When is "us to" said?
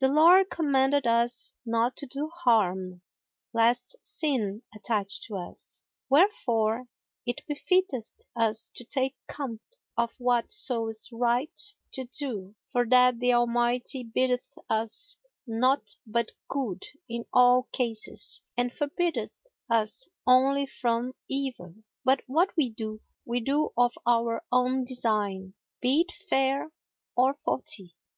8.36-8.84